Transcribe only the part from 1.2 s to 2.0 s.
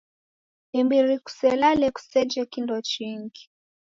kuselale